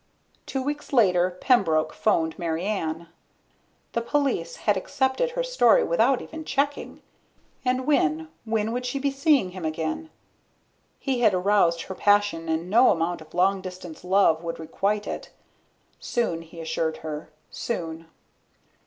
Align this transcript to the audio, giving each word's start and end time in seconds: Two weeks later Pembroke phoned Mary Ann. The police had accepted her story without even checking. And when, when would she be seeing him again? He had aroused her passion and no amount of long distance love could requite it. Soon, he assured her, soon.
Two 0.47 0.63
weeks 0.63 0.91
later 0.93 1.29
Pembroke 1.29 1.93
phoned 1.93 2.39
Mary 2.39 2.63
Ann. 2.65 3.07
The 3.93 4.01
police 4.01 4.55
had 4.65 4.75
accepted 4.75 5.29
her 5.37 5.43
story 5.43 5.83
without 5.83 6.23
even 6.23 6.43
checking. 6.43 7.03
And 7.63 7.85
when, 7.85 8.27
when 8.43 8.71
would 8.71 8.83
she 8.83 8.97
be 8.97 9.11
seeing 9.11 9.51
him 9.51 9.63
again? 9.63 10.09
He 10.97 11.19
had 11.19 11.35
aroused 11.35 11.83
her 11.83 11.93
passion 11.93 12.49
and 12.49 12.67
no 12.67 12.89
amount 12.89 13.21
of 13.21 13.35
long 13.35 13.61
distance 13.61 14.03
love 14.03 14.41
could 14.41 14.57
requite 14.59 15.05
it. 15.05 15.29
Soon, 15.99 16.41
he 16.41 16.59
assured 16.59 16.97
her, 17.05 17.29
soon. 17.51 18.07